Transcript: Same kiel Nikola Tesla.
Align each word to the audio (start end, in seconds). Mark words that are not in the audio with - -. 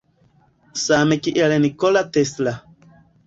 Same 0.85 1.17
kiel 1.27 1.53
Nikola 1.67 2.03
Tesla. 2.17 2.53